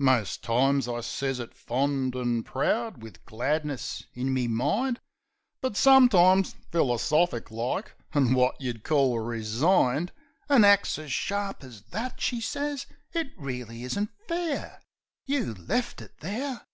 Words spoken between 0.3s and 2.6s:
times I sez it fond an'